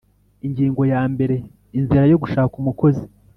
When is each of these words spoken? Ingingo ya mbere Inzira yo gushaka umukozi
Ingingo 0.45 0.81
ya 0.93 1.01
mbere 1.13 1.35
Inzira 1.77 2.01
yo 2.11 2.19
gushaka 2.23 2.53
umukozi 2.61 3.05